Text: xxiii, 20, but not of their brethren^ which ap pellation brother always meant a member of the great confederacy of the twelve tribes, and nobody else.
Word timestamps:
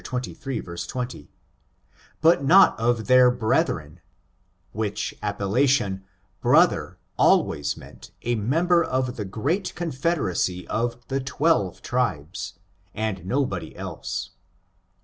xxiii, 0.03 0.33
20, 0.87 1.29
but 2.21 2.43
not 2.43 2.79
of 2.79 3.05
their 3.05 3.31
brethren^ 3.31 3.97
which 4.71 5.13
ap 5.21 5.37
pellation 5.37 6.01
brother 6.41 6.97
always 7.17 7.77
meant 7.77 8.09
a 8.23 8.33
member 8.33 8.83
of 8.83 9.15
the 9.15 9.25
great 9.25 9.71
confederacy 9.75 10.67
of 10.69 11.07
the 11.09 11.19
twelve 11.19 11.83
tribes, 11.83 12.53
and 12.95 13.27
nobody 13.27 13.75
else. 13.75 14.31